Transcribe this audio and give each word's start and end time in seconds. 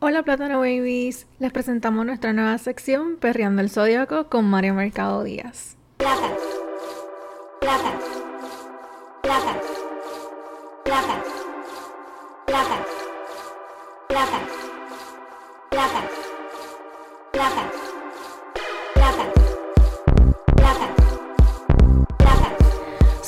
Hola 0.00 0.22
Plátano 0.22 0.60
Babies, 0.60 1.26
les 1.40 1.50
presentamos 1.50 2.06
nuestra 2.06 2.32
nueva 2.32 2.56
sección 2.58 3.16
Perreando 3.16 3.62
el 3.62 3.68
Zodíaco 3.68 4.28
con 4.28 4.48
Mario 4.48 4.74
Mercado 4.74 5.24
Díaz. 5.24 5.76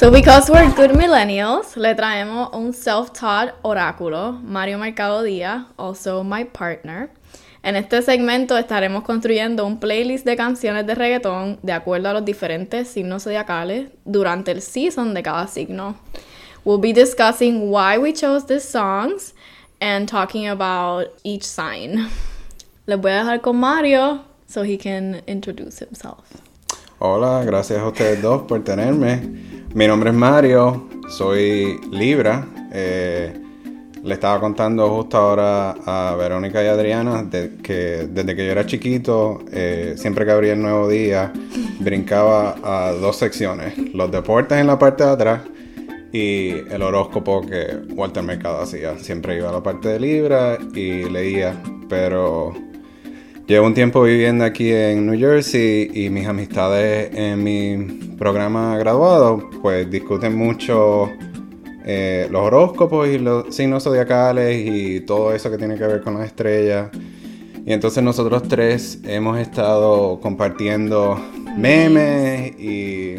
So 0.01 0.11
because 0.11 0.51
we're 0.51 0.67
good 0.77 0.93
millennials, 0.93 1.77
le 1.77 1.95
traemos 1.95 2.49
un 2.55 2.73
self-taught 2.73 3.57
oráculo, 3.61 4.41
Mario 4.43 4.79
Mercado 4.79 5.23
Díaz, 5.23 5.67
also 5.77 6.25
my 6.25 6.43
partner. 6.43 7.11
En 7.63 7.77
este 7.77 8.01
segmento 8.01 8.57
estaremos 8.57 9.05
construyendo 9.05 9.67
un 9.67 9.79
playlist 9.79 10.25
de 10.25 10.37
canciones 10.37 10.87
de 10.87 10.95
reggaetón 10.95 11.59
de 11.63 11.75
acuerdo 11.75 12.09
a 12.09 12.15
los 12.15 12.25
diferentes 12.25 12.89
signos 12.89 13.25
zodiacales 13.25 13.91
durante 14.07 14.53
el 14.53 14.63
season 14.63 15.13
de 15.13 15.23
cada 15.23 15.47
signo. 15.47 15.97
We'll 16.65 16.81
be 16.81 16.95
discussing 16.95 17.71
why 17.71 17.99
we 17.99 18.15
chose 18.15 18.47
these 18.47 18.67
songs 18.67 19.35
and 19.83 20.09
talking 20.09 20.49
about 20.49 21.09
each 21.25 21.45
sign. 21.45 22.09
Les 22.87 22.99
voy 22.99 23.11
a 23.11 23.17
dejar 23.17 23.43
con 23.43 23.61
Mario 23.61 24.23
so 24.47 24.63
he 24.63 24.79
can 24.79 25.21
introduce 25.27 25.79
himself. 25.85 26.25
Hola, 27.01 27.45
gracias 27.45 27.81
a 27.81 27.87
ustedes 27.87 28.23
dos 28.23 28.45
por 28.49 28.65
tenerme. 28.65 29.60
Mi 29.73 29.87
nombre 29.87 30.11
es 30.11 30.17
Mario, 30.17 30.89
soy 31.09 31.79
Libra. 31.93 32.45
eh, 32.73 33.33
le 34.03 34.15
estaba 34.15 34.41
contando 34.41 34.89
justo 34.89 35.17
ahora 35.17 35.77
a 35.87 36.17
Verónica 36.17 36.63
y 36.65 36.67
Adriana 36.67 37.23
de 37.23 37.57
que 37.63 38.09
desde 38.11 38.35
que 38.35 38.47
yo 38.47 38.51
era 38.51 38.67
chiquito, 38.67 39.45
eh, 39.53 39.95
siempre 39.97 40.25
que 40.25 40.33
abría 40.33 40.55
el 40.55 40.63
nuevo 40.63 40.89
día, 40.89 41.33
brincaba 41.79 42.57
a 42.65 42.91
dos 42.93 43.17
secciones: 43.17 43.79
los 43.95 44.11
deportes 44.11 44.59
en 44.59 44.67
la 44.67 44.77
parte 44.77 45.05
de 45.05 45.11
atrás 45.11 45.43
y 46.13 46.51
el 46.51 46.83
horóscopo 46.83 47.41
que 47.43 47.79
Walter 47.95 48.25
Mercado 48.25 48.63
hacía. 48.63 48.99
Siempre 48.99 49.37
iba 49.37 49.51
a 49.51 49.53
la 49.53 49.63
parte 49.63 49.89
de 49.89 50.01
Libra 50.01 50.59
y 50.75 51.05
leía, 51.09 51.63
pero 51.89 52.53
Llevo 53.51 53.67
un 53.67 53.75
tiempo 53.75 54.05
viviendo 54.05 54.45
aquí 54.45 54.71
en 54.71 55.09
New 55.09 55.19
Jersey 55.19 55.91
y 55.93 56.09
mis 56.09 56.25
amistades 56.29 57.11
en 57.13 57.43
mi 57.43 58.15
programa 58.17 58.79
graduado 58.79 59.51
pues 59.61 59.91
discuten 59.91 60.39
mucho 60.39 61.11
eh, 61.85 62.29
los 62.31 62.43
horóscopos 62.43 63.09
y 63.09 63.19
los 63.19 63.53
signos 63.53 63.83
zodiacales 63.83 64.57
y 64.65 65.01
todo 65.01 65.35
eso 65.35 65.51
que 65.51 65.59
tiene 65.59 65.75
que 65.75 65.85
ver 65.85 66.01
con 66.01 66.15
las 66.15 66.27
estrellas. 66.29 66.91
Y 67.67 67.73
entonces 67.73 68.05
nosotros 68.05 68.45
tres 68.45 69.01
hemos 69.03 69.37
estado 69.41 70.21
compartiendo 70.21 71.21
memes 71.57 72.53
y 72.57 73.17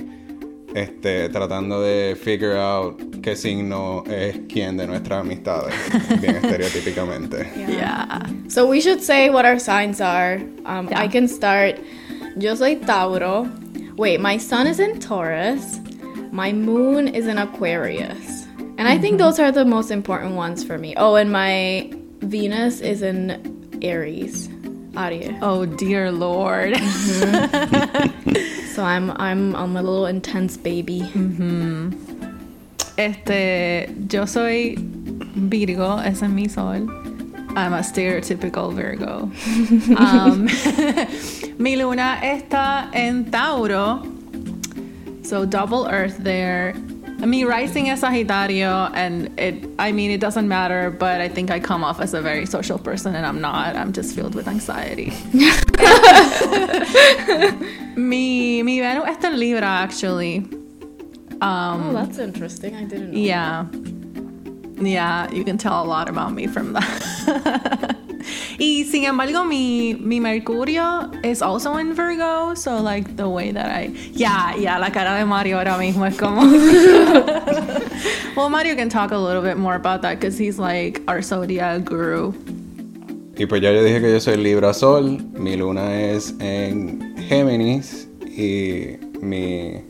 este, 0.74 1.30
tratando 1.30 1.82
de 1.82 2.16
figure 2.16 2.58
out 2.58 3.00
qué 3.22 3.36
signo 3.36 4.04
es 4.08 4.40
quién 4.48 4.78
de 4.78 4.88
nuestras 4.88 5.22
amistades, 5.22 5.74
bien 6.22 6.36
estereotípicamente. 6.42 7.50
Yeah. 7.56 8.26
So 8.48 8.68
we 8.68 8.82
should 8.82 9.02
say 9.02 9.30
what 9.30 9.46
our 9.46 9.60
signs 9.60 10.02
are. 10.02 10.36
Um, 10.66 10.90
I 10.96 11.08
can 11.08 11.28
start. 11.28 11.80
Yo 12.38 12.56
soy 12.56 12.76
Tauro. 12.76 13.50
Wait, 13.98 14.20
my 14.20 14.38
sun 14.38 14.68
is 14.68 14.80
in 14.80 15.00
Taurus. 15.00 15.80
My 16.32 16.54
moon 16.54 17.08
is 17.08 17.28
in 17.28 17.38
Aquarius. 17.38 18.46
And 18.78 18.88
I 18.88 18.98
think 18.98 19.20
those 19.20 19.38
are 19.40 19.52
the 19.52 19.66
most 19.66 19.92
important 19.92 20.36
ones 20.36 20.64
for 20.64 20.78
me. 20.78 20.96
Oh, 20.98 21.16
and 21.16 21.32
my 21.32 21.92
Venus 22.22 22.80
is 22.82 23.02
in 23.02 23.80
Aries. 23.82 24.50
Aries. 24.96 25.32
Oh 25.42 25.66
dear 25.66 26.12
lord. 26.12 26.76
So 28.72 28.86
I'm 28.86 29.12
I'm 29.18 29.54
I'm 29.54 29.76
a 29.76 29.82
little 29.84 30.06
intense 30.06 30.56
baby. 30.56 31.02
Este, 32.98 33.90
yo 34.10 34.26
soy 34.26 34.76
Virgo, 34.80 35.98
ese 35.98 36.24
es 36.24 36.30
mi 36.30 36.48
sol. 36.48 36.88
I'm 37.58 37.74
a 37.74 37.82
stereotypical 37.84 38.74
Virgo. 38.74 39.30
Um, 39.98 40.46
mi 41.62 41.76
luna 41.76 42.22
está 42.24 42.90
en 42.94 43.30
Tauro. 43.30 44.04
So 45.24 45.46
double 45.46 45.88
earth 45.90 46.18
there. 46.20 46.74
Mi 47.26 47.44
rising 47.46 47.88
is 47.88 48.02
Sagittario, 48.02 48.90
and 48.94 49.30
it, 49.40 49.64
I 49.78 49.92
mean, 49.92 50.10
it 50.12 50.20
doesn't 50.20 50.48
matter, 50.48 50.90
but 50.90 51.22
I 51.22 51.30
think 51.30 51.52
I 51.52 51.60
come 51.60 51.84
off 51.84 52.00
as 52.02 52.14
a 52.14 52.22
very 52.22 52.46
social 52.48 52.80
person, 52.80 53.16
and 53.16 53.26
I'm 53.26 53.40
not. 53.42 53.76
I'm 53.76 53.94
just 53.94 54.16
filled 54.16 54.34
with 54.36 54.48
anxiety. 54.48 55.14
mi, 57.96 58.64
mi 58.64 58.80
Venus 58.80 59.06
está 59.06 59.26
en 59.26 59.40
Libra, 59.40 59.68
actually. 59.68 60.38
Um, 61.42 61.90
Oh, 61.90 61.94
that's 61.94 62.18
interesting. 62.18 62.76
I 62.76 62.86
didn't 62.86 63.12
know. 63.12 63.18
yeah. 63.20 63.66
Yeah, 64.84 65.30
you 65.32 65.44
can 65.44 65.60
tell 65.60 65.84
a 65.84 65.86
lot 65.86 66.10
about 66.10 66.34
me 66.34 66.48
from 66.48 66.74
that. 66.74 67.98
y 68.58 68.86
sin 68.86 69.06
embargo, 69.06 69.44
mi, 69.44 69.94
mi 69.96 70.20
Mercurio 70.20 71.10
is 71.24 71.42
also 71.42 71.78
in 71.78 71.94
Virgo, 71.94 72.54
so 72.56 72.82
like 72.82 73.16
the 73.16 73.28
way 73.28 73.52
that 73.52 73.72
I. 73.72 73.92
Yeah, 74.14 74.56
yeah, 74.56 74.78
la 74.78 74.90
cara 74.90 75.18
de 75.18 75.26
Mario 75.26 75.58
ahora 75.58 75.78
mismo 75.78 76.06
es 76.06 76.18
como. 76.18 76.42
well, 78.36 78.50
Mario 78.50 78.76
can 78.76 78.90
talk 78.90 79.12
a 79.12 79.18
little 79.18 79.42
bit 79.42 79.58
more 79.58 79.76
about 79.76 80.02
that 80.02 80.20
because 80.20 80.38
he's 80.38 80.60
like 80.60 81.02
our 81.08 81.22
zodiac 81.22 81.86
guru. 81.86 82.34
Y 83.38 83.46
pues 83.46 83.62
ya 83.62 83.72
yo 83.72 83.84
dije 83.84 84.02
que 84.02 84.12
yo 84.12 84.20
soy 84.20 84.38
Libra 84.38 84.74
Sol, 84.74 85.18
mi 85.34 85.56
luna 85.56 86.00
es 86.00 86.36
en 86.40 87.16
Géminis 87.28 88.08
y 88.26 88.98
mi 89.22 89.82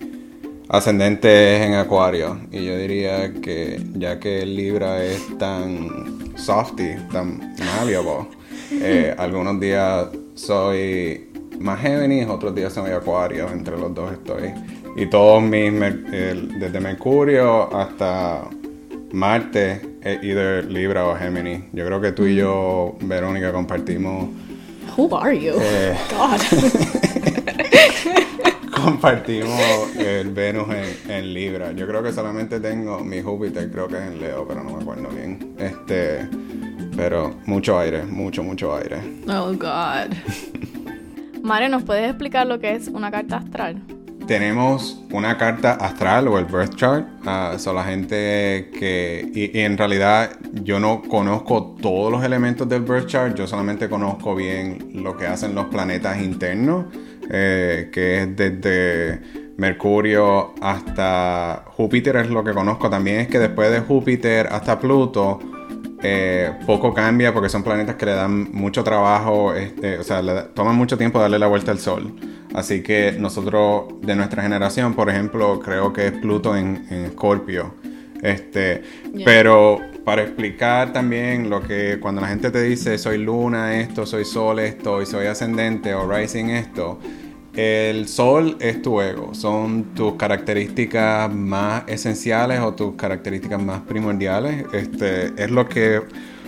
ascendente 0.71 1.57
es 1.57 1.61
en 1.67 1.73
Acuario. 1.75 2.39
Y 2.51 2.65
yo 2.65 2.77
diría 2.77 3.31
que 3.41 3.79
ya 3.95 4.19
que 4.19 4.45
Libra 4.45 5.03
es 5.03 5.37
tan 5.37 6.31
softy, 6.37 6.95
tan 7.11 7.53
malleable, 7.77 8.27
eh, 8.71 9.13
algunos 9.19 9.59
días 9.59 10.07
soy 10.35 11.29
más 11.59 11.79
Géminis, 11.81 12.27
otros 12.27 12.55
días 12.55 12.73
soy 12.73 12.91
Acuario, 12.91 13.49
entre 13.51 13.77
los 13.77 13.93
dos 13.93 14.11
estoy. 14.13 14.51
Y 14.95 15.05
todos 15.07 15.41
mis, 15.43 15.71
mer- 15.71 16.05
el- 16.11 16.59
desde 16.59 16.79
Mercurio 16.79 17.73
hasta 17.75 18.41
Marte, 19.11 19.81
es 20.01 20.23
either 20.23 20.65
Libra 20.65 21.05
o 21.07 21.15
Géminis. 21.15 21.61
Yo 21.73 21.85
creo 21.85 22.01
que 22.01 22.11
tú 22.13 22.25
y 22.25 22.35
yo, 22.37 22.95
Verónica, 23.01 23.51
compartimos 23.51 24.29
Who 24.97 25.15
are 25.15 25.37
you? 25.39 25.53
Eh. 25.61 25.95
God. 26.09 26.41
compartimos 29.01 29.95
el 29.97 30.29
Venus 30.29 30.67
en, 31.09 31.33
Libra. 31.33 31.71
Yo 31.71 31.87
creo 31.87 32.03
que 32.03 32.13
solamente 32.13 32.59
tengo 32.59 32.99
mi 32.99 33.19
Júpiter, 33.19 33.71
creo 33.71 33.87
que 33.87 33.95
es 33.95 34.03
en 34.03 34.21
Leo, 34.21 34.47
pero 34.47 34.63
no 34.63 34.75
me 34.75 34.81
acuerdo 34.83 35.09
bien. 35.09 35.55
Este, 35.57 36.29
pero 36.95 37.33
mucho 37.47 37.79
aire, 37.79 38.03
mucho, 38.03 38.43
mucho 38.43 38.75
aire. 38.75 39.01
Oh, 39.27 39.53
God. 39.53 40.13
Mario, 41.41 41.69
¿nos 41.69 41.81
puedes 41.81 42.07
explicar 42.07 42.45
lo 42.45 42.59
que 42.59 42.75
es 42.75 42.89
una 42.89 43.09
carta 43.09 43.37
astral? 43.37 43.81
Tenemos 44.31 44.97
una 45.11 45.37
carta 45.37 45.73
astral 45.73 46.29
o 46.29 46.39
el 46.39 46.45
birth 46.45 46.77
chart. 46.77 47.05
ah, 47.25 47.55
son 47.57 47.75
la 47.75 47.83
gente 47.83 48.71
que. 48.79 49.29
Y, 49.35 49.59
en 49.59 49.77
realidad 49.77 50.39
yo 50.53 50.79
no 50.79 51.01
conozco 51.01 51.75
todos 51.81 52.09
los 52.09 52.23
elementos 52.23 52.69
del 52.69 52.83
birth 52.83 53.07
chart. 53.07 53.35
Yo 53.35 53.45
solamente 53.45 53.89
conozco 53.89 54.33
bien 54.33 54.91
lo 54.93 55.17
que 55.17 55.27
hacen 55.27 55.53
los 55.53 55.65
planetas 55.65 56.21
internos. 56.21 56.85
eh, 57.29 57.89
que 57.91 58.21
es 58.21 58.35
desde 58.37 59.19
Mercurio 59.57 60.53
hasta 60.61 61.65
Júpiter, 61.67 62.15
es 62.15 62.29
lo 62.29 62.41
que 62.41 62.53
conozco. 62.53 62.89
También 62.89 63.19
es 63.19 63.27
que 63.27 63.37
después 63.37 63.69
de 63.69 63.81
Júpiter 63.81 64.47
hasta 64.49 64.79
Pluto. 64.79 65.39
eh, 66.03 66.53
poco 66.65 66.93
cambia 66.93 67.33
porque 67.33 67.49
son 67.49 67.63
planetas 67.63 67.95
que 67.97 68.05
le 68.05 68.13
dan 68.13 68.49
mucho 68.53 68.81
trabajo, 68.81 69.53
este, 69.53 69.99
o 69.99 70.03
sea, 70.03 70.21
le 70.21 70.43
toman 70.53 70.75
mucho 70.77 70.97
tiempo 70.97 71.19
darle 71.19 71.37
la 71.37 71.47
vuelta 71.47 71.71
al 71.71 71.79
Sol. 71.79 72.13
Así 72.53 72.81
que 72.81 73.13
nosotros 73.13 73.85
de 74.01 74.15
nuestra 74.15 74.43
generación, 74.43 74.93
por 74.93 75.09
ejemplo, 75.09 75.59
creo 75.59 75.93
que 75.93 76.07
es 76.07 76.11
Pluto 76.13 76.55
en, 76.55 76.85
en 76.89 77.05
Escorpio. 77.05 77.73
Este, 78.21 78.83
Yeah. 79.13 79.25
pero 79.25 79.79
para 80.05 80.21
explicar 80.21 80.93
también 80.93 81.49
lo 81.49 81.61
que 81.61 81.99
cuando 81.99 82.21
la 82.21 82.27
gente 82.27 82.49
te 82.49 82.61
dice 82.63 82.97
soy 82.97 83.17
luna 83.17 83.79
esto, 83.79 84.05
soy 84.05 84.23
sol 84.23 84.59
esto 84.59 85.01
y 85.01 85.05
soy 85.05 85.25
ascendente 85.25 85.93
o 85.93 86.09
rising 86.09 86.45
esto, 86.45 86.97
el 87.53 88.07
sol 88.07 88.55
es 88.61 88.81
tu 88.81 89.01
ego, 89.01 89.33
son 89.33 89.93
tus 89.93 90.13
características 90.15 91.33
más 91.33 91.83
esenciales 91.87 92.61
o 92.61 92.73
tus 92.73 92.95
características 92.95 93.61
más 93.61 93.81
primordiales. 93.81 94.65
Este, 94.71 95.33
es 95.35 95.51
lo 95.51 95.67
que 95.67 96.01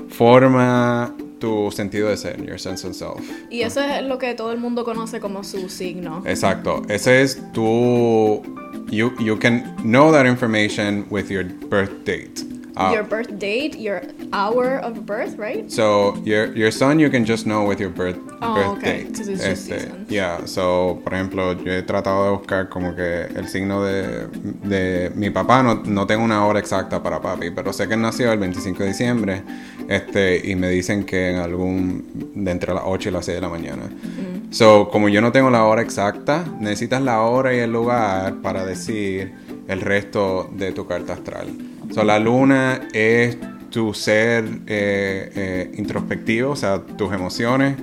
forma 0.09 1.13
tu 1.43 1.69
sentido 1.71 2.07
de 2.07 2.15
ser, 2.15 2.41
your 2.41 2.57
sense 2.57 2.87
of 2.87 2.95
self. 2.95 3.19
Y 3.49 3.63
eso 3.63 3.81
es 3.81 4.01
lo 4.01 4.17
que 4.17 4.33
todo 4.33 4.53
el 4.53 4.59
mundo 4.59 4.85
conoce 4.85 5.19
como 5.19 5.43
su 5.43 5.67
signo. 5.67 6.23
Exacto. 6.25 6.83
Ese 6.87 7.21
es 7.21 7.37
tu. 7.51 8.41
You, 8.89 9.11
you 9.19 9.37
can 9.37 9.75
know 9.83 10.09
that 10.13 10.25
information 10.25 11.05
with 11.09 11.29
your 11.29 11.43
birth 11.43 12.05
date. 12.05 12.52
Ah. 12.75 12.91
your 12.91 13.03
birth 13.03 13.37
date, 13.37 13.75
your 13.77 14.01
hour 14.31 14.79
of 14.83 15.05
birth, 15.05 15.37
right? 15.37 15.69
So 15.69 16.15
your 16.25 16.55
your 16.57 16.71
son 16.71 16.99
you 16.99 17.09
can 17.11 17.23
just 17.25 17.45
know 17.45 17.67
with 17.67 17.79
your 17.79 17.91
birth, 17.91 18.17
Oh, 18.41 18.53
birth 18.55 18.77
okay, 18.79 19.03
date. 19.03 19.13
'cause 19.15 19.27
it's 19.29 19.43
just 19.45 19.69
Este, 19.71 19.91
yeah, 20.09 20.45
so 20.45 20.99
por 21.03 21.13
ejemplo, 21.13 21.53
yo 21.63 21.71
he 21.71 21.83
tratado 21.83 22.25
de 22.25 22.31
buscar 22.31 22.69
como 22.69 22.95
que 22.95 23.27
el 23.35 23.47
signo 23.47 23.83
de, 23.83 24.27
de 24.63 25.11
mi 25.15 25.29
papá 25.29 25.61
no, 25.61 25.83
no 25.85 26.07
tengo 26.07 26.23
una 26.23 26.45
hora 26.45 26.59
exacta 26.59 27.01
para 27.03 27.21
papi, 27.21 27.51
pero 27.51 27.71
sé 27.73 27.87
que 27.87 27.95
nació 27.95 28.31
el 28.31 28.39
25 28.39 28.83
de 28.83 28.89
diciembre. 28.89 29.43
Este, 29.87 30.41
y 30.49 30.55
me 30.55 30.69
dicen 30.69 31.03
que 31.03 31.31
en 31.31 31.37
algún 31.37 32.31
de 32.33 32.51
entre 32.51 32.73
las 32.73 32.83
8 32.85 33.09
y 33.09 33.11
las 33.11 33.25
6 33.25 33.35
de 33.35 33.41
la 33.41 33.49
mañana. 33.49 33.83
Mm. 33.85 34.51
So, 34.53 34.89
como 34.89 35.09
yo 35.09 35.19
no 35.21 35.31
tengo 35.31 35.49
la 35.49 35.63
hora 35.65 35.81
exacta, 35.81 36.43
necesitas 36.59 37.01
la 37.01 37.21
hora 37.21 37.53
y 37.53 37.59
el 37.59 37.71
lugar 37.71 38.35
para 38.41 38.65
decir 38.65 39.33
el 39.67 39.81
resto 39.81 40.49
de 40.55 40.71
tu 40.71 40.85
carta 40.87 41.13
astral. 41.13 41.47
So, 41.93 42.03
la 42.03 42.17
luna 42.17 42.87
es 42.91 43.37
tu 43.69 43.93
ser 43.93 44.45
eh, 44.65 45.31
eh, 45.35 45.71
introspectivo, 45.77 46.49
o 46.53 46.55
sea, 46.55 46.79
tus 46.79 47.13
emociones. 47.13 47.75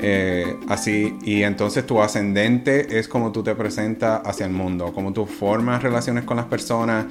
eh, 0.00 0.56
así, 0.68 1.16
y 1.22 1.42
entonces 1.42 1.84
tu 1.84 2.00
ascendente 2.00 2.98
es 2.98 3.08
como 3.08 3.32
tú 3.32 3.42
te 3.42 3.54
presentas 3.56 4.22
hacia 4.24 4.46
el 4.46 4.52
mundo, 4.52 4.92
como 4.94 5.12
tú 5.12 5.26
formas 5.26 5.82
relaciones 5.82 6.24
con 6.24 6.36
las 6.36 6.46
personas. 6.46 7.06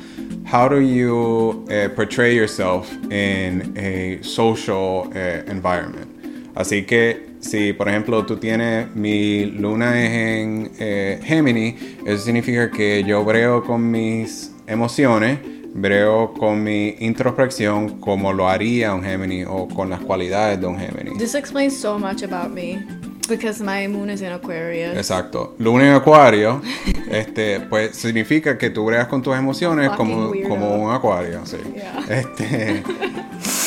How 0.52 0.70
do 0.70 0.80
you 0.80 1.66
portray 1.96 2.36
yourself 2.38 2.92
in 3.12 3.74
a 3.78 4.24
social 4.24 5.10
environment? 5.48 6.08
Así 6.56 6.86
que 6.86 7.28
si, 7.42 7.74
por 7.74 7.90
ejemplo, 7.90 8.26
tú 8.26 8.38
tienes 8.38 8.88
mi 8.96 9.46
luna 9.46 10.02
es 10.02 10.12
en 10.12 11.22
Gemini, 11.24 11.76
eso 12.06 12.24
significa 12.24 12.72
que 12.72 13.04
yo 13.04 13.24
brego 13.26 13.64
con 13.64 13.92
mis 13.92 14.54
emociones, 14.66 15.40
brego 15.78 16.34
con 16.34 16.64
mi 16.64 16.96
introspección 17.00 18.00
como 18.00 18.34
lo 18.34 18.50
haría 18.50 18.94
un 18.94 19.04
Gemini 19.04 19.44
o 19.44 19.68
con 19.68 19.90
las 19.90 20.02
cualidades 20.02 20.60
de 20.60 20.66
un 20.66 20.78
Gemini. 20.78 21.18
This 21.18 21.36
explains 21.36 21.80
so 21.80 22.00
much 22.00 22.24
about 22.24 22.50
me 22.50 22.84
because 23.30 23.62
my 23.64 23.88
moon 23.88 24.10
is 24.10 24.22
in 24.22 24.32
Aquarius. 24.32 24.98
Exacto. 24.98 25.56
Luna 25.60 25.88
en 25.88 25.94
Acuario, 25.94 26.62
este, 27.10 27.60
pues 27.62 27.96
significa 27.96 28.58
que 28.58 28.70
tú 28.70 28.86
bregas 28.86 29.08
con 29.08 29.22
tus 29.22 29.36
emociones 29.36 29.90
como, 29.92 30.30
weirdo. 30.30 30.50
como 30.50 30.76
un 30.76 30.94
Acuario, 30.94 31.46
sí. 31.46 31.58
Yeah. 31.74 32.06
Este, 32.10 32.84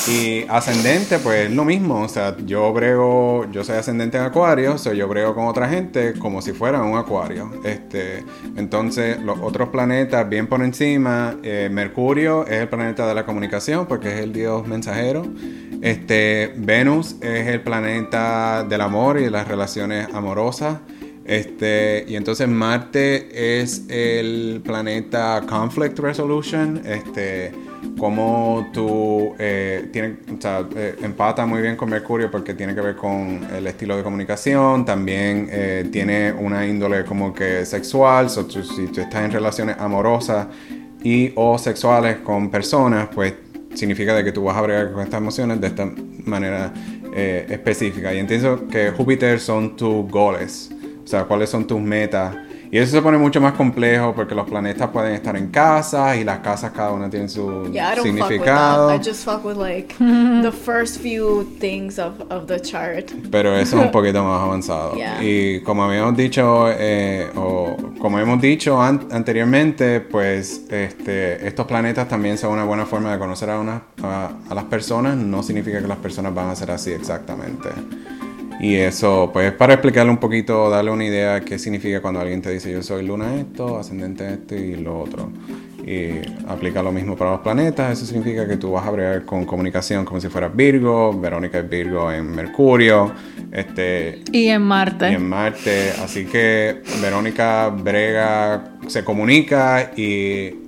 y 0.08 0.44
ascendente, 0.48 1.18
pues 1.18 1.50
lo 1.50 1.64
mismo. 1.64 2.02
O 2.02 2.08
sea, 2.08 2.36
yo 2.44 2.72
brego, 2.72 3.46
yo 3.52 3.64
soy 3.64 3.76
ascendente 3.76 4.18
en 4.18 4.24
Acuario, 4.24 4.78
so 4.78 4.92
yo 4.92 5.08
brego 5.08 5.34
con 5.34 5.46
otra 5.46 5.68
gente 5.68 6.14
como 6.18 6.42
si 6.42 6.52
fuera 6.52 6.82
un 6.82 6.96
Acuario. 6.96 7.50
Este, 7.64 8.24
entonces, 8.56 9.20
los 9.20 9.38
otros 9.40 9.68
planetas, 9.68 10.28
bien 10.28 10.46
por 10.46 10.62
encima, 10.62 11.36
eh, 11.42 11.68
Mercurio 11.70 12.46
es 12.46 12.60
el 12.62 12.68
planeta 12.68 13.06
de 13.06 13.14
la 13.14 13.24
comunicación 13.24 13.86
porque 13.86 14.14
es 14.14 14.20
el 14.20 14.32
dios 14.32 14.66
mensajero. 14.66 15.26
Este, 15.82 16.52
Venus 16.56 17.16
es 17.20 17.46
el 17.46 17.60
planeta 17.62 18.64
del 18.64 18.80
amor 18.80 19.18
y 19.18 19.24
de 19.24 19.30
las 19.30 19.48
relaciones 19.48 20.08
amorosas. 20.12 20.78
Este, 21.30 22.04
y 22.08 22.16
entonces 22.16 22.48
Marte 22.48 23.60
es 23.62 23.84
el 23.88 24.60
planeta 24.64 25.44
Conflict 25.48 25.96
Resolution. 26.00 26.82
Este, 26.84 27.52
como 27.96 28.68
tú 28.72 29.36
eh, 29.38 30.16
o 30.36 30.42
sea, 30.42 30.66
eh, 30.74 30.96
empata 31.00 31.46
muy 31.46 31.62
bien 31.62 31.76
con 31.76 31.88
Mercurio 31.88 32.32
porque 32.32 32.54
tiene 32.54 32.74
que 32.74 32.80
ver 32.80 32.96
con 32.96 33.46
el 33.54 33.64
estilo 33.68 33.96
de 33.96 34.02
comunicación. 34.02 34.84
También 34.84 35.48
eh, 35.52 35.88
tiene 35.92 36.32
una 36.32 36.66
índole 36.66 37.04
como 37.04 37.32
que 37.32 37.64
sexual. 37.64 38.28
So, 38.28 38.50
si 38.50 38.88
tú 38.88 39.00
estás 39.00 39.24
en 39.24 39.30
relaciones 39.30 39.76
amorosas 39.78 40.48
y 41.00 41.30
o 41.36 41.56
sexuales 41.58 42.16
con 42.24 42.50
personas, 42.50 43.08
pues 43.14 43.34
significa 43.74 44.14
de 44.14 44.24
que 44.24 44.32
tú 44.32 44.42
vas 44.42 44.56
a 44.56 44.62
bregar 44.62 44.92
con 44.92 45.04
estas 45.04 45.20
emociones 45.20 45.60
de 45.60 45.68
esta 45.68 45.92
manera 46.24 46.72
eh, 47.14 47.46
específica. 47.48 48.12
Y 48.12 48.18
entiendo 48.18 48.66
que 48.66 48.90
Júpiter 48.90 49.38
son 49.38 49.76
tus 49.76 50.10
goles, 50.10 50.70
sea, 51.10 51.24
cuáles 51.24 51.50
son 51.50 51.66
tus 51.66 51.80
metas. 51.80 52.36
Y 52.72 52.78
eso 52.78 52.92
se 52.92 53.02
pone 53.02 53.18
mucho 53.18 53.40
más 53.40 53.54
complejo 53.54 54.14
porque 54.14 54.32
los 54.32 54.48
planetas 54.48 54.90
pueden 54.90 55.12
estar 55.14 55.36
en 55.36 55.48
casas 55.48 56.16
y 56.18 56.22
las 56.22 56.38
casas 56.38 56.70
cada 56.70 56.92
una 56.92 57.10
tiene 57.10 57.28
su 57.28 57.68
Yeah, 57.72 57.94
I 57.94 57.96
don't 57.96 58.06
significado. 58.06 58.90
fuck 58.90 58.92
with 58.92 59.00
that. 59.00 59.06
I 59.06 59.10
just 59.10 59.24
fuck 59.24 59.44
with 59.44 59.56
like 59.56 59.94
the 59.98 60.52
first 60.64 60.98
few 61.00 61.42
things 61.58 61.98
of, 61.98 62.12
of 62.30 62.46
the 62.46 62.60
chart. 62.60 63.10
pero 63.32 63.56
eso 63.56 63.76
es 63.76 63.84
un 63.86 63.90
poquito 63.92 64.22
más 64.22 64.40
avanzado. 64.40 64.94
Yeah. 64.94 65.20
Y 65.20 65.62
como 65.64 65.82
habíamos 65.82 66.16
dicho, 66.16 66.66
eh, 66.70 67.28
o 67.34 67.76
como 67.98 68.20
hemos 68.20 68.40
dicho 68.40 68.80
an- 68.80 69.08
anteriormente, 69.10 69.98
pues 70.00 70.62
este, 70.70 71.44
estos 71.48 71.66
planetas 71.66 72.06
también 72.06 72.38
son 72.38 72.52
una 72.52 72.62
buena 72.62 72.86
forma 72.86 73.10
de 73.10 73.18
conocer 73.18 73.50
a, 73.50 73.58
una, 73.58 73.82
a, 74.00 74.30
a 74.48 74.54
las 74.54 74.64
personas. 74.66 75.16
No 75.16 75.42
significa 75.42 75.80
que 75.82 75.88
las 75.88 75.98
personas 75.98 76.32
van 76.32 76.50
a 76.50 76.54
ser 76.54 76.70
así 76.70 76.92
exactamente. 76.92 77.68
Y 78.60 78.76
eso, 78.76 79.30
pues 79.32 79.52
para 79.52 79.72
explicarle 79.74 80.10
un 80.10 80.18
poquito, 80.18 80.68
darle 80.68 80.90
una 80.90 81.06
idea 81.06 81.34
de 81.36 81.40
qué 81.42 81.58
significa 81.58 82.02
cuando 82.02 82.20
alguien 82.20 82.42
te 82.42 82.50
dice 82.50 82.70
yo 82.70 82.82
soy 82.82 83.06
luna 83.06 83.34
esto, 83.36 83.78
ascendente 83.78 84.34
esto 84.34 84.54
y 84.54 84.76
lo 84.76 85.00
otro. 85.00 85.30
Y 85.86 86.10
aplica 86.46 86.82
lo 86.82 86.92
mismo 86.92 87.16
para 87.16 87.30
los 87.32 87.40
planetas, 87.40 87.92
eso 87.92 88.04
significa 88.04 88.46
que 88.46 88.58
tú 88.58 88.72
vas 88.72 88.86
a 88.86 88.90
bregar 88.90 89.24
con 89.24 89.46
comunicación 89.46 90.04
como 90.04 90.20
si 90.20 90.28
fueras 90.28 90.54
Virgo, 90.54 91.18
Verónica 91.18 91.58
es 91.60 91.70
Virgo 91.70 92.12
en 92.12 92.30
Mercurio, 92.32 93.10
este, 93.50 94.22
Y 94.30 94.48
en 94.48 94.60
Marte. 94.60 95.10
y 95.10 95.14
en 95.14 95.26
Marte. 95.26 95.92
Así 96.04 96.26
que 96.26 96.82
Verónica 97.00 97.68
brega, 97.70 98.74
se 98.88 99.02
comunica 99.04 99.92
y 99.96 100.59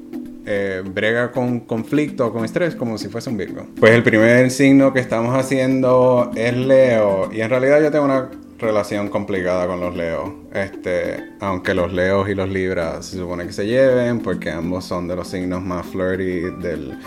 eh, 0.47 0.83
brega 0.85 1.31
con 1.31 1.61
conflicto, 1.61 2.33
con 2.33 2.45
estrés, 2.45 2.75
como 2.75 2.99
si 2.99 3.09
fuese 3.09 3.31
un 3.31 3.37
Virgo. 3.37 3.67
Pues 3.79 3.93
el 3.93 4.03
primer 4.03 4.51
signo 4.51 4.93
que 4.93 5.01
estamos 5.01 5.37
haciendo 5.37 6.31
es 6.35 6.57
Leo. 6.57 7.31
Y 7.33 7.41
en 7.41 7.51
realidad 7.51 7.81
yo 7.81 7.91
tengo 7.91 8.05
una 8.05 8.29
relación 8.59 9.09
complicada 9.09 9.67
con 9.67 9.81
los 9.81 9.95
Leos. 9.95 10.31
Este, 10.53 11.23
aunque 11.41 11.75
los 11.75 11.93
Leos 11.93 12.29
y 12.29 12.35
los 12.35 12.49
Libras 12.49 13.07
se 13.07 13.17
supone 13.17 13.47
que 13.47 13.53
se 13.53 13.67
lleven, 13.67 14.21
porque 14.21 14.51
ambos 14.51 14.85
son 14.85 15.09
de 15.09 15.17
los 15.17 15.29
signos 15.29 15.63
más 15.63 15.87
flirty 15.87 16.41
del, 16.61 16.99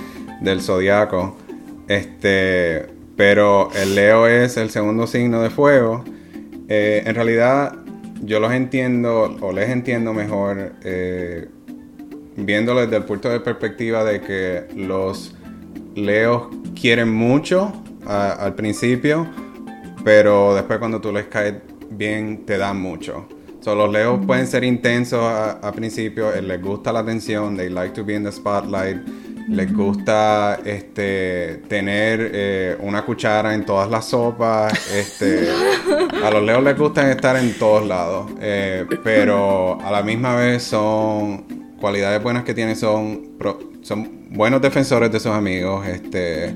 del 0.42 0.62
zodiaco. 0.62 1.36
Este, 1.88 2.86
pero 3.16 3.70
el 3.76 3.96
Leo 3.96 4.28
es 4.28 4.58
el 4.58 4.70
segundo 4.70 5.08
signo 5.08 5.42
de 5.42 5.50
fuego. 5.50 6.04
Eh, 6.68 7.04
en 7.06 7.16
realidad, 7.16 7.76
yo 8.22 8.40
los 8.40 8.52
entiendo, 8.52 9.38
o 9.40 9.54
les 9.54 9.70
entiendo 9.70 10.14
mejor, 10.14 10.74
eh, 10.84 11.48
viéndolo 12.38 12.82
desde 12.82 12.98
el 12.98 13.04
punto 13.04 13.30
de 13.30 13.40
perspectiva 13.40 14.04
de 14.04 14.22
que 14.22 14.66
los 14.76 15.36
Leos 15.96 16.44
quieren 16.80 17.12
mucho 17.14 17.72
a- 18.06 18.32
al 18.34 18.56
principio, 18.56 19.28
pero 20.04 20.54
después 20.54 20.80
cuando 20.80 21.00
tú 21.02 21.12
les 21.12 21.26
caes 21.26 21.56
bien, 21.90 22.46
te 22.46 22.58
dan 22.58 22.80
mucho. 22.80 23.28
So, 23.62 23.74
los 23.74 23.92
Leos 23.92 24.20
pueden 24.28 24.46
ser 24.46 24.64
intensos 24.64 25.22
al 25.24 25.74
principio, 25.74 26.32
eh, 26.34 26.42
les 26.42 26.62
gusta 26.62 26.94
la 26.94 27.00
atención, 27.00 27.58
they 27.58 27.70
like 27.70 27.94
to 27.96 28.04
be 28.06 28.14
in 28.14 28.24
the 28.24 28.32
spotlight, 28.32 28.98
les 29.50 29.74
gusta 29.74 30.60
este, 30.66 31.64
tener 31.68 32.30
eh, 32.34 32.78
una 32.82 33.04
cuchara 33.06 33.56
en 33.56 33.66
todas 33.66 33.90
las 33.90 34.06
sopas, 34.06 34.72
este, 34.94 35.48
a 36.24 36.30
los 36.30 36.44
Leos 36.44 36.64
les 36.64 36.78
gusta 36.78 37.10
estar 37.12 37.38
en 37.38 37.54
todos 37.58 37.88
lados, 37.88 38.32
eh, 38.40 38.86
pero 39.04 39.80
a 39.82 39.90
la 39.92 40.04
misma 40.04 40.36
vez 40.36 40.62
son 40.62 41.55
cualidades 41.86 42.24
buenas 42.24 42.44
que 42.44 42.56
tienen 42.56 42.76
son, 42.76 43.38
son 43.84 44.10
buenos 44.32 44.60
defensores 44.60 45.12
de 45.12 45.20
sus 45.20 45.32
amigos, 45.32 45.86
este, 45.88 46.56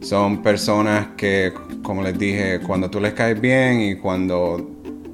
son 0.00 0.42
personas 0.42 1.08
que, 1.18 1.52
como 1.82 2.02
les 2.02 2.18
dije, 2.18 2.60
cuando 2.66 2.88
tú 2.88 2.98
les 2.98 3.12
caes 3.12 3.38
bien 3.38 3.82
y 3.82 3.96
cuando 3.96 4.70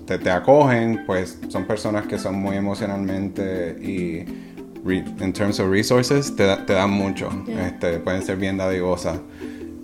te, 0.07 0.19
te 0.19 0.31
acogen, 0.31 1.03
pues 1.05 1.41
son 1.49 1.65
personas 1.65 2.07
que 2.07 2.17
son 2.17 2.37
muy 2.37 2.55
emocionalmente 2.57 3.77
y 3.83 4.25
en 5.21 5.33
terms 5.33 5.59
of 5.59 5.69
resources 5.69 6.37
te, 6.37 6.45
da- 6.45 6.65
te 6.65 6.75
dan 6.75 6.91
mucho, 6.91 7.29
Yeah. 7.49 7.67
este, 7.67 7.99
pueden 7.99 8.23
ser 8.23 8.37
bien 8.37 8.57
dadivosas, 8.59 9.19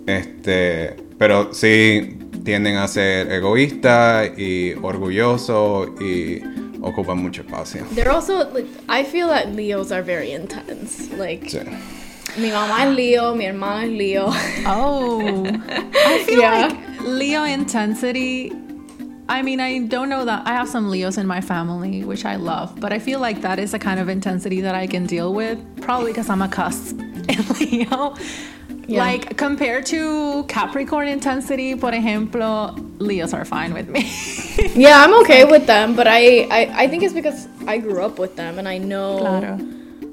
este, 0.07 0.95
pero 1.17 1.53
sí 1.53 2.19
tienden 2.45 2.77
a 2.77 2.87
ser 2.87 3.29
egoístas 3.33 4.31
y 4.37 4.75
orgullosos 4.81 5.89
y 6.01 6.39
ocupan 6.83 7.17
mucho 7.21 7.43
espacio. 7.43 7.87
They're 7.95 8.11
also 8.11 8.49
like 8.53 8.67
I 8.89 9.03
feel 9.03 9.27
that 9.29 9.53
Leos 9.55 9.91
are 9.91 10.03
very 10.03 10.31
intense. 10.31 11.09
Like 11.13 11.45
Sí. 11.49 11.63
mi 12.37 12.49
mamá 12.51 12.85
es 12.85 12.95
Leo, 12.95 13.35
mi 13.35 13.45
hermano 13.45 13.85
es 13.85 13.89
Leo. 13.91 14.25
Oh, 14.65 15.45
I 16.05 16.23
feel 16.25 16.39
Yeah. 16.41 16.67
like 16.67 16.77
Leo 17.01 17.43
intensity. 17.43 18.51
I 19.29 19.41
mean, 19.41 19.61
I 19.61 19.79
don't 19.87 20.09
know 20.09 20.25
that 20.25 20.45
I 20.45 20.51
have 20.53 20.67
some 20.67 20.89
Leos 20.91 21.17
in 21.17 21.25
my 21.25 21.39
family, 21.39 22.03
which 22.03 22.25
I 22.25 22.35
love, 22.35 22.77
but 22.79 22.91
I 22.91 22.99
feel 22.99 23.19
like 23.21 23.41
that 23.41 23.57
is 23.57 23.73
a 23.73 23.79
kind 23.79 23.99
of 23.99 24.09
intensity 24.09 24.59
that 24.61 24.75
I 24.75 24.85
can 24.85 25.05
deal 25.05 25.33
with, 25.33 25.57
probably 25.81 26.11
because 26.11 26.29
I'm 26.29 26.41
a 26.41 26.49
cusp 26.49 26.99
in 27.29 27.39
Leo. 27.59 28.15
Yeah. 28.87 28.99
Like 28.99 29.37
compared 29.37 29.85
to 29.87 30.43
Capricorn 30.47 31.07
intensity, 31.07 31.75
por 31.75 31.91
ejemplo, 31.91 32.75
Leos 32.99 33.33
are 33.33 33.45
fine 33.45 33.73
with 33.73 33.87
me. 33.89 34.11
yeah, 34.75 35.03
I'm 35.03 35.13
okay 35.21 35.45
with 35.45 35.67
them, 35.67 35.95
but 35.95 36.07
I, 36.07 36.47
I 36.51 36.83
I 36.83 36.87
think 36.87 37.03
it's 37.03 37.13
because 37.13 37.47
I 37.65 37.77
grew 37.77 38.03
up 38.03 38.19
with 38.19 38.35
them 38.35 38.59
and 38.59 38.67
I 38.67 38.79
know 38.79 39.19
claro. 39.19 39.57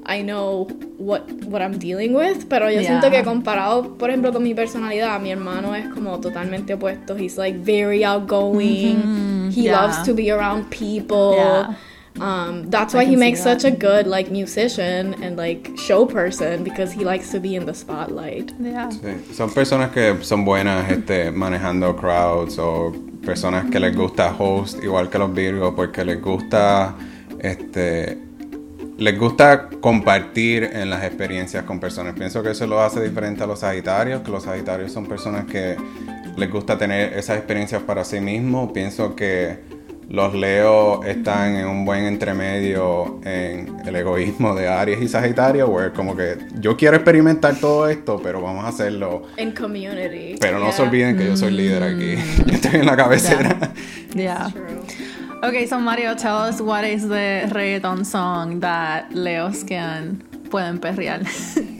I 0.05 0.21
know 0.23 0.65
what, 0.97 1.29
what 1.45 1.61
I'm 1.61 1.77
dealing 1.77 2.13
with, 2.13 2.49
pero 2.49 2.69
yo 2.69 2.81
siento 2.81 3.11
que 3.11 3.23
comparado, 3.23 3.97
por 3.97 4.09
ejemplo, 4.09 4.33
con 4.33 4.43
mi 4.43 4.53
personalidad, 4.53 5.21
mi 5.21 5.31
hermano 5.31 5.75
es 5.75 5.87
como 5.93 6.19
totalmente 6.19 6.73
opuesto. 6.73 7.15
He's 7.15 7.37
like 7.37 7.57
very 7.57 8.03
outgoing. 8.03 8.97
Mm-hmm. 8.97 9.49
he 9.51 9.63
yeah. 9.63 9.81
loves 9.81 10.01
to 10.03 10.13
be 10.13 10.31
around 10.31 10.69
people. 10.71 11.75
Um, 12.19 12.69
that's 12.69 12.93
why 12.93 13.05
he 13.05 13.15
makes 13.15 13.43
that. 13.43 13.61
such 13.61 13.73
a 13.73 13.75
good 13.75 14.05
like 14.05 14.29
musician 14.29 15.15
and 15.23 15.37
like 15.37 15.71
show 15.77 16.05
person 16.05 16.63
because 16.63 16.91
he 16.91 17.05
likes 17.05 17.31
to 17.31 17.39
be 17.39 17.55
in 17.55 17.65
the 17.65 17.73
spotlight. 17.73 18.53
Yeah. 18.59 18.89
Sí, 18.89 19.33
Son 19.33 19.49
personas 19.49 19.91
que 19.91 20.17
son 20.23 20.43
buenas 20.45 20.91
este, 20.91 21.31
manejando 21.31 21.95
crowds 21.95 22.59
o 22.59 22.91
personas 23.25 23.69
que 23.71 23.79
les 23.79 23.95
gusta 23.95 24.35
host 24.37 24.83
igual 24.83 25.09
que 25.09 25.19
los 25.19 25.33
Virgos 25.33 25.73
porque 25.75 26.03
les 26.03 26.21
gusta 26.21 26.95
este 27.39 28.17
les 28.97 29.17
gusta 29.17 29.69
compartir 29.81 30.63
en 30.63 30.89
las 30.91 31.03
experiencias 31.03 31.63
con 31.63 31.79
personas. 31.79 32.13
Pienso 32.13 32.43
que 32.43 32.51
eso 32.51 32.67
lo 32.67 32.81
hace 32.81 33.01
diferente 33.01 33.43
a 33.43 33.47
los 33.47 33.59
Sagitarios, 33.59 34.21
que 34.21 34.29
los 34.29 34.43
Sagitarios 34.43 34.91
son 34.91 35.07
personas 35.07 35.45
que 35.45 35.75
les 36.37 36.51
gusta 36.51 36.77
tener 36.77 37.13
esas 37.13 37.37
experiencias 37.37 37.81
para 37.81 38.03
sí 38.03 38.19
mismos. 38.19 38.71
Pienso 38.71 39.15
que 39.15 39.80
los 40.11 40.33
Leo 40.35 41.03
están 41.05 41.55
en 41.55 41.67
un 41.67 41.85
buen 41.85 42.03
entremedio 42.03 43.21
en 43.23 43.77
el 43.85 43.95
egoísmo 43.95 44.53
de 44.53 44.67
Aries 44.67 45.01
y 45.01 45.07
Sagitario, 45.07 45.67
where 45.69 45.91
como 45.93 46.17
que 46.17 46.37
yo 46.59 46.75
quiero 46.75 46.97
experimentar 46.97 47.55
todo 47.55 47.87
esto, 47.87 48.19
pero 48.21 48.41
vamos 48.41 48.65
a 48.65 48.67
hacerlo. 48.67 49.23
In 49.37 49.51
community. 49.53 50.35
Pero 50.39 50.59
no 50.59 50.69
se 50.71 50.77
Yeah. 50.81 50.85
olviden 50.89 51.17
que 51.17 51.25
yo 51.27 51.37
soy 51.37 51.51
líder 51.51 51.83
aquí. 51.83 52.15
Yo 52.45 52.53
estoy 52.55 52.79
en 52.81 52.85
la 52.85 52.97
cabecera. 52.97 53.57
Yeah. 54.13 54.49
True. 54.51 54.81
Okay, 55.47 55.65
so 55.65 55.79
Mario, 55.79 56.13
tell 56.15 56.35
us 56.49 56.59
what 56.59 56.83
is 56.83 57.07
the 57.07 57.47
reggaeton 57.49 58.05
song 58.05 58.59
that 58.59 59.11
Leos 59.13 59.63
can 59.63 60.21
pueden 60.49 60.79
perrear. 60.79 61.21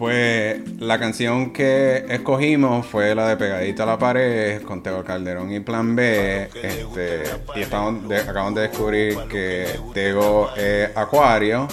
Pues 0.00 0.62
la 0.80 0.98
canción 0.98 1.52
que 1.52 2.06
escogimos 2.08 2.86
fue 2.86 3.14
la 3.14 3.28
de 3.28 3.36
Pegadito 3.36 3.82
a 3.82 3.86
la 3.86 3.98
pared 3.98 4.62
con 4.62 4.82
Teo 4.82 5.04
Calderón 5.04 5.52
y 5.52 5.60
Plan 5.60 5.94
B. 5.94 6.44
Este, 6.54 7.24
y 7.54 7.60
estamos 7.60 8.08
de- 8.08 8.16
acabamos 8.16 8.54
de 8.54 8.62
descubrir 8.62 9.18
que 9.28 9.66
Tego 9.92 10.48
es 10.56 10.88
Acuario 10.96 11.68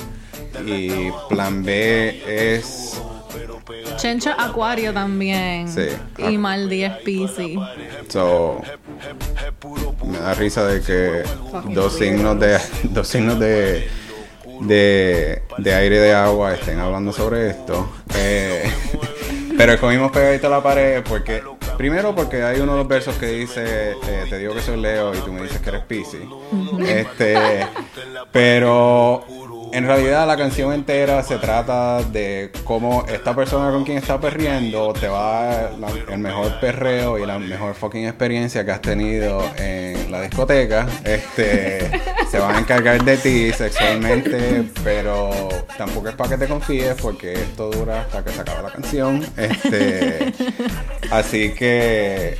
y 0.66 1.10
Plan 1.30 1.64
B 1.64 2.22
es 2.28 3.02
Chencha 3.96 4.36
Acuario 4.38 4.94
también. 4.94 5.70
Sí. 5.70 5.88
Y 6.18 6.38
Maldi 6.38 6.84
es 6.84 6.94
Pisces. 7.06 7.58
So, 8.10 8.62
me 10.06 10.18
da 10.20 10.34
risa 10.34 10.66
de 10.66 10.82
que 10.82 11.24
dos 11.74 11.98
signos 11.98 12.38
de 12.42 12.60
dos 12.84 13.08
signos 13.08 13.40
de, 13.40 13.88
de, 14.62 15.44
de 15.60 15.74
aire 15.74 15.96
y 15.96 16.00
de 16.00 16.14
agua 16.14 16.54
estén 16.56 16.80
hablando 16.80 17.14
sobre 17.14 17.52
esto. 17.52 17.90
Eh, 18.18 18.72
pero 19.58 19.74
escogimos 19.74 20.12
pegadito 20.12 20.48
a 20.48 20.50
la 20.50 20.64
pared 20.64 21.04
porque 21.08 21.42
primero 21.78 22.16
porque 22.16 22.44
hay 22.44 22.60
uno 22.60 22.74
de 22.74 22.78
los 22.80 22.88
versos 22.88 23.16
que 23.18 23.28
dice 23.28 23.92
eh, 23.92 24.26
te 24.30 24.38
digo 24.38 24.54
que 24.54 24.62
soy 24.62 24.78
Leo 24.80 25.14
y 25.14 25.20
tú 25.20 25.32
me 25.32 25.44
dices 25.44 25.60
que 25.60 25.70
eres 25.70 25.84
Pisces. 25.86 26.22
Este, 26.80 27.36
pero 28.32 29.26
en 29.74 29.86
realidad 29.86 30.26
la 30.26 30.38
canción 30.38 30.72
entera 30.74 31.22
se 31.24 31.38
trata 31.38 32.02
de 32.04 32.52
cómo 32.64 33.06
esta 33.08 33.36
persona 33.36 33.72
con 33.72 33.84
quien 33.84 33.98
está 33.98 34.20
perreando 34.20 34.94
te 34.94 35.08
va 35.08 35.42
a 35.42 35.46
dar 35.46 35.74
la- 35.80 36.14
el 36.14 36.20
mejor 36.20 36.60
perreo 36.60 37.20
y 37.20 37.26
la 37.26 37.38
mejor 37.38 37.76
fucking 37.76 38.06
experiencia 38.06 38.64
que 38.66 38.72
has 38.72 38.82
tenido 38.82 39.44
en 39.58 40.12
la 40.12 40.22
discoteca. 40.22 40.88
Este, 41.04 41.92
se 42.32 42.40
van 42.40 42.56
a 42.56 42.60
encargar 42.60 43.04
de 43.04 43.18
ti 43.18 43.52
sexualmente, 43.52 44.64
pero 44.84 45.30
tampoco 45.78 46.10
es 46.10 46.16
para 46.16 46.32
que 46.32 46.38
te 46.38 46.48
confíes 46.48 46.96
porque 47.02 47.34
esto 47.34 47.70
dura 47.70 48.02
hasta 48.02 48.24
que 48.24 48.32
se 48.32 48.42
acabe 48.42 48.64
la 48.64 48.72
canción. 48.72 49.26
Este, 49.36 50.34
así 51.12 51.54
que 51.54 52.38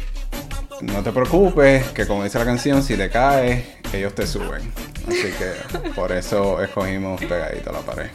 no 0.82 1.04
te 1.04 1.12
preocupes, 1.12 1.84
que 1.88 2.06
como 2.08 2.24
dice 2.24 2.40
la 2.40 2.46
canción, 2.46 2.82
si 2.84 2.96
te 2.96 3.10
caes, 3.10 3.64
ellos 3.94 4.16
te 4.16 4.26
suben. 4.26 4.72
Así 5.08 5.32
que 5.38 5.90
por 5.92 6.12
eso 6.12 6.62
escogimos 6.62 7.20
pegadito 7.22 7.70
a 7.70 7.74
la 7.74 7.80
pared. 7.80 8.10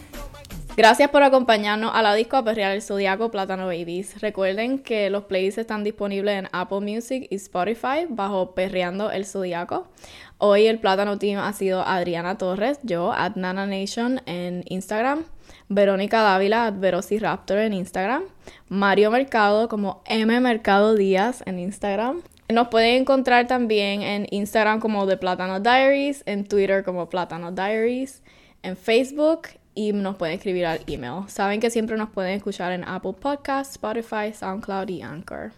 Gracias 0.75 1.11
por 1.11 1.23
acompañarnos 1.23 1.91
a 1.95 2.01
la 2.01 2.15
disco 2.15 2.39
a 2.39 2.45
perrear 2.45 2.73
el 2.73 2.81
Zodiaco 2.81 3.31
Plátano 3.31 3.67
Babies. 3.67 4.23
Recuerden 4.23 4.79
que 4.79 5.11
los 5.11 5.25
playlists 5.25 5.59
están 5.59 5.85
disponibles 5.85 6.39
en 6.39 6.49
Apple 6.53 6.81
Music 6.81 7.27
y 7.29 7.35
Spotify 7.35 8.07
bajo 8.09 8.55
Perreando 8.55 9.11
el 9.11 9.27
Zodiaco. 9.27 9.89
Hoy 10.39 10.67
el 10.67 10.79
Plátano 10.79 11.19
Team 11.19 11.41
ha 11.41 11.53
sido 11.53 11.83
Adriana 11.87 12.39
Torres, 12.39 12.79
yo, 12.83 13.13
at 13.13 13.37
Nana 13.37 13.67
Nation 13.67 14.23
en 14.25 14.65
Instagram, 14.67 15.25
Verónica 15.69 16.23
Dávila, 16.23 16.67
at 16.67 16.79
Velociraptor 16.79 17.59
en 17.59 17.75
Instagram, 17.75 18.23
Mario 18.69 19.11
Mercado 19.11 19.69
como 19.69 20.03
M 20.07 20.41
Mercado 20.41 20.95
Díaz 20.95 21.43
en 21.45 21.59
Instagram. 21.59 22.23
Nos 22.49 22.69
pueden 22.69 23.03
encontrar 23.03 23.47
también 23.47 24.03
en 24.03 24.27
Instagram 24.31 24.81
como 24.81 25.07
The 25.07 25.17
Plátano 25.17 25.61
Diaries, 25.61 26.23
en 26.27 26.45
Twitter 26.45 26.85
como 26.85 27.09
Plátano 27.09 27.53
Diaries, 27.53 28.23
en 28.63 28.77
Facebook 28.77 29.49
y 29.75 29.93
nos 29.93 30.17
pueden 30.17 30.37
escribir 30.37 30.67
al 30.67 30.81
email. 30.87 31.29
Saben 31.29 31.61
que 31.61 31.71
siempre 31.71 31.97
nos 31.97 32.11
pueden 32.11 32.35
escuchar 32.35 32.73
en 32.73 32.85
Apple 32.85 33.15
Podcasts, 33.19 33.75
Spotify, 33.75 34.33
SoundCloud 34.33 34.89
y 34.89 35.03
Anchor. 35.03 35.53